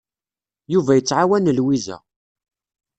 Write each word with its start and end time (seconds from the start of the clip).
Yuba 0.73 0.91
yettɛawan 0.97 1.49
Lwiza. 1.57 1.97